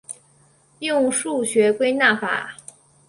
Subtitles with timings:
[0.79, 2.55] 用数学归纳法。